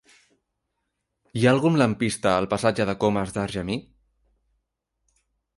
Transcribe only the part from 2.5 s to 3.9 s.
passatge de Comas d'Argemí?